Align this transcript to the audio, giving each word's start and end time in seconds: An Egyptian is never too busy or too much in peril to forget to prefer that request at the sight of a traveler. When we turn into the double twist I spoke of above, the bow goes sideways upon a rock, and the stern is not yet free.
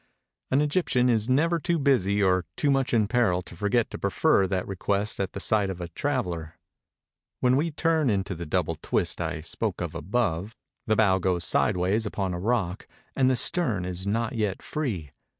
An 0.49 0.61
Egyptian 0.61 1.09
is 1.09 1.29
never 1.29 1.59
too 1.59 1.77
busy 1.77 2.23
or 2.23 2.45
too 2.57 2.71
much 2.71 2.91
in 2.91 3.07
peril 3.07 3.43
to 3.43 3.55
forget 3.55 3.91
to 3.91 3.99
prefer 3.99 4.47
that 4.47 4.67
request 4.67 5.19
at 5.19 5.33
the 5.33 5.39
sight 5.39 5.69
of 5.69 5.79
a 5.79 5.89
traveler. 5.89 6.57
When 7.39 7.55
we 7.55 7.69
turn 7.69 8.09
into 8.09 8.33
the 8.33 8.47
double 8.47 8.77
twist 8.81 9.21
I 9.21 9.41
spoke 9.41 9.79
of 9.79 9.93
above, 9.93 10.55
the 10.87 10.95
bow 10.95 11.19
goes 11.19 11.43
sideways 11.45 12.07
upon 12.07 12.33
a 12.33 12.39
rock, 12.39 12.87
and 13.15 13.29
the 13.29 13.35
stern 13.35 13.85
is 13.85 14.07
not 14.07 14.33
yet 14.33 14.63
free. 14.63 15.11